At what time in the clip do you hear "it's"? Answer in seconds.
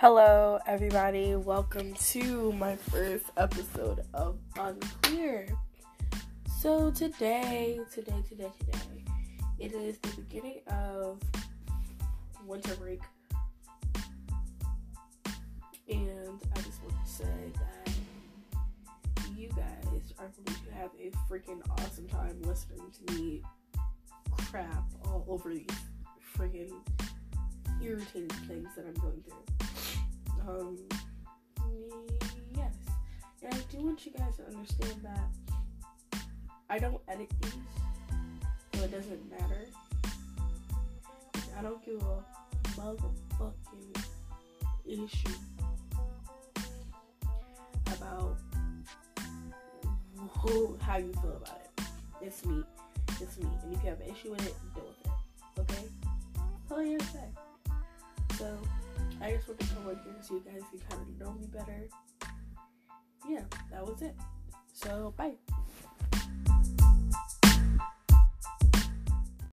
52.22-52.44, 53.20-53.38